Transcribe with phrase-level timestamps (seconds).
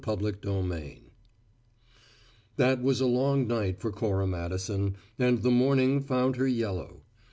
[0.03, 0.99] CHAPTER TWENTY ONE
[2.57, 7.03] That was a long night for Cora Madison, and the morning found her yellow.